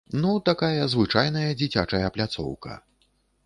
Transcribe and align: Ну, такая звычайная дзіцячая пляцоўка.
Ну, 0.21 0.29
такая 0.49 0.87
звычайная 0.93 1.51
дзіцячая 1.61 2.05
пляцоўка. 2.19 2.83